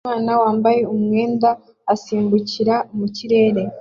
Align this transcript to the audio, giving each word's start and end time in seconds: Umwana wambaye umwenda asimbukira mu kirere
Umwana 0.03 0.31
wambaye 0.41 0.79
umwenda 0.93 1.49
asimbukira 1.93 2.75
mu 2.97 3.05
kirere 3.15 3.61